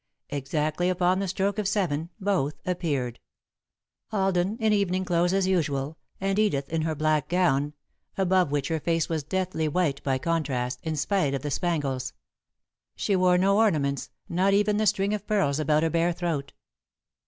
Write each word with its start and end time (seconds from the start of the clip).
Exactly 0.31 0.89
upon 0.89 1.19
the 1.19 1.27
stroke 1.27 1.59
of 1.59 1.67
seven, 1.67 2.09
both 2.19 2.55
appeared, 2.65 3.19
Alden 4.11 4.57
in 4.59 4.73
evening 4.73 5.05
clothes 5.05 5.31
as 5.31 5.45
usual, 5.45 5.95
and 6.19 6.39
Edith 6.39 6.67
in 6.69 6.81
her 6.81 6.95
black 6.95 7.29
gown, 7.29 7.73
above 8.17 8.49
which 8.49 8.69
her 8.69 8.79
face 8.79 9.09
was 9.09 9.21
deathly 9.23 9.67
white 9.67 10.01
by 10.03 10.17
contrast, 10.17 10.79
in 10.81 10.95
spite 10.95 11.35
of 11.35 11.43
the 11.43 11.51
spangles. 11.51 12.13
She 12.95 13.15
wore 13.15 13.37
no 13.37 13.57
ornaments, 13.57 14.09
not 14.27 14.55
even 14.55 14.77
the 14.77 14.87
string 14.87 15.13
of 15.13 15.27
pearls 15.27 15.59
about 15.59 15.83
her 15.83 15.89
bare 15.91 16.13
throat. 16.13 16.53